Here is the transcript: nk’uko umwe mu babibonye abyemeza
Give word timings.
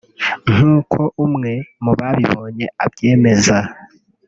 nk’uko 0.51 0.99
umwe 1.25 1.53
mu 1.83 1.91
babibonye 1.99 2.65
abyemeza 2.83 3.57